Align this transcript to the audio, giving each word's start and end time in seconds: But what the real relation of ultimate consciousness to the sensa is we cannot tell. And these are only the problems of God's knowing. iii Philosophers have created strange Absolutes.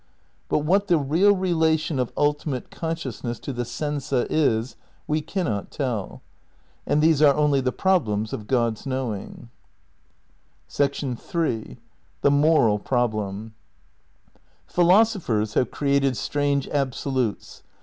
But 0.49 0.65
what 0.65 0.87
the 0.87 0.97
real 0.97 1.35
relation 1.35 1.99
of 1.99 2.11
ultimate 2.17 2.71
consciousness 2.71 3.37
to 3.41 3.53
the 3.53 3.61
sensa 3.63 4.25
is 4.31 4.75
we 5.05 5.21
cannot 5.21 5.69
tell. 5.69 6.23
And 6.87 7.03
these 7.03 7.21
are 7.21 7.35
only 7.35 7.61
the 7.61 7.71
problems 7.71 8.33
of 8.33 8.47
God's 8.47 8.87
knowing. 8.87 9.49
iii 10.79 11.77
Philosophers 14.65 15.53
have 15.53 15.69
created 15.69 16.17
strange 16.17 16.67
Absolutes. 16.69 17.61